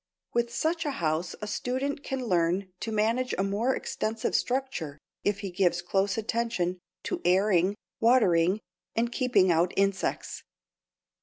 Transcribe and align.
With 0.33 0.51
such 0.51 0.83
a 0.83 0.89
house 0.97 1.35
a 1.43 1.45
student 1.45 2.03
can 2.03 2.25
learn 2.25 2.71
to 2.79 2.91
manage 2.91 3.35
a 3.37 3.43
more 3.43 3.75
extensive 3.75 4.33
structure 4.33 4.97
if 5.23 5.41
he 5.41 5.51
gives 5.51 5.83
close 5.83 6.17
attention 6.17 6.79
to 7.03 7.21
airing, 7.23 7.75
watering, 7.99 8.61
and 8.95 9.11
keeping 9.11 9.51
out 9.51 9.71
insects. 9.77 10.41